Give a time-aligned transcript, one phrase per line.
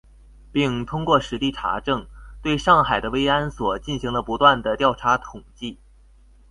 [0.51, 2.07] 并通过实地查证，
[2.41, 5.77] 对上海的慰安所进行了不断地调查统计